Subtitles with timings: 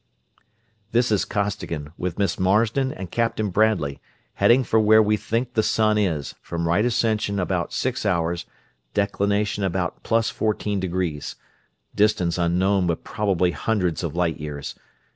[0.93, 4.01] This is Costigan, with Miss Marsden and Captain Bradley,
[4.33, 8.47] heading for where we think the sun is, from right ascension about six hours,
[8.95, 11.35] declination about plus fourteen degrees.
[11.93, 14.73] Distance unknown, but probably hundreds of light years.